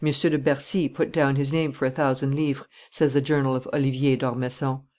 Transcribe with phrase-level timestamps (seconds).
[0.03, 4.15] de Bercy put down his name for a thousand livres," says the journal of Oliver
[4.15, 4.69] d'Ormesson.
[4.69, 4.81] "M.